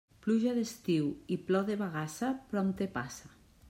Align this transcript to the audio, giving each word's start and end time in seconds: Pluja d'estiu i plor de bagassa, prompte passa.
Pluja 0.27 0.53
d'estiu 0.59 1.11
i 1.37 1.39
plor 1.51 1.69
de 1.69 1.79
bagassa, 1.85 2.35
prompte 2.55 2.93
passa. 3.01 3.37